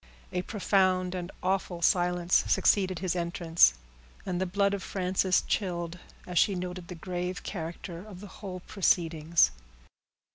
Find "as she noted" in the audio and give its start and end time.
6.25-6.87